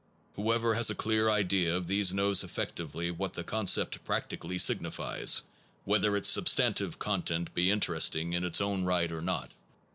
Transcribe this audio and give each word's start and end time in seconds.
Whoever 0.35 0.73
has 0.73 0.89
a 0.89 0.95
clear 0.95 1.29
idea 1.29 1.75
of 1.75 1.85
these 1.85 2.11
knows 2.11 2.43
effectively 2.43 3.11
what 3.11 3.33
the 3.33 3.43
concept 3.43 4.03
practically 4.03 4.55
signi 4.57 4.91
fies, 4.91 5.43
whether 5.85 6.15
its 6.17 6.27
substantive 6.27 6.97
content 6.97 7.53
be 7.53 7.69
inter 7.69 7.95
esting 7.97 8.33
in 8.33 8.43
its 8.43 8.59
own 8.61 8.83
right 8.83 9.11
or 9.11 9.21
not. 9.21 9.51